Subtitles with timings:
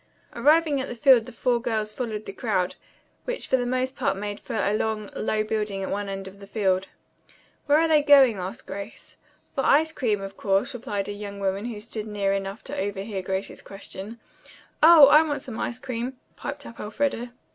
[0.33, 2.73] Arriving at the field the four girls followed the crowd,
[3.25, 6.39] which for the most part made for a long, low building at one end of
[6.39, 6.87] the field.
[7.67, 9.15] "Where are they going?" asked Grace.
[9.53, 13.21] "For ice cream, of course," replied a young woman who stood near enough to overhear
[13.21, 14.19] Grace's question.
[14.81, 17.31] "Oh, I want some ice cream," piped up Elfreda.